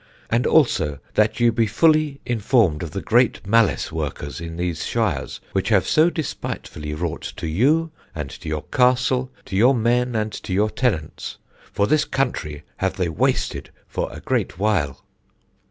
[0.31, 5.39] And also that ye be fully informed of the great malice workers in these shires
[5.51, 10.31] which have so despitefully wrought to you, and to your Castle, to your men and
[10.33, 11.37] to your tenants;
[11.71, 15.03] for this country have they wasted for a great while.